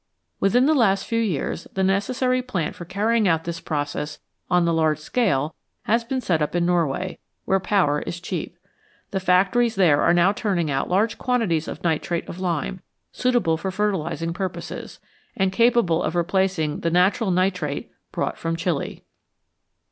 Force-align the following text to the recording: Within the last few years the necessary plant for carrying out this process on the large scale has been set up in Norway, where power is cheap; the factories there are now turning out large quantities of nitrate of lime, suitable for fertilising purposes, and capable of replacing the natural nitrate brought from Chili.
Within 0.39 0.65
the 0.65 0.73
last 0.73 1.05
few 1.05 1.19
years 1.21 1.67
the 1.73 1.83
necessary 1.83 2.41
plant 2.41 2.73
for 2.73 2.85
carrying 2.85 3.27
out 3.27 3.43
this 3.43 3.59
process 3.59 4.17
on 4.49 4.65
the 4.65 4.73
large 4.73 4.97
scale 4.97 5.53
has 5.83 6.03
been 6.03 6.21
set 6.21 6.41
up 6.41 6.55
in 6.55 6.65
Norway, 6.65 7.19
where 7.45 7.59
power 7.59 7.99
is 8.01 8.19
cheap; 8.19 8.57
the 9.11 9.19
factories 9.19 9.75
there 9.75 10.01
are 10.01 10.11
now 10.11 10.31
turning 10.31 10.71
out 10.71 10.89
large 10.89 11.19
quantities 11.19 11.67
of 11.67 11.83
nitrate 11.83 12.27
of 12.27 12.39
lime, 12.39 12.81
suitable 13.11 13.57
for 13.57 13.69
fertilising 13.69 14.33
purposes, 14.33 14.99
and 15.37 15.51
capable 15.53 16.01
of 16.01 16.15
replacing 16.15 16.79
the 16.79 16.89
natural 16.89 17.29
nitrate 17.29 17.91
brought 18.11 18.39
from 18.39 18.55
Chili. 18.55 19.03